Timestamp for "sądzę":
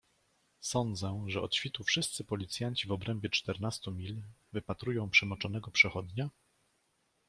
0.59-1.23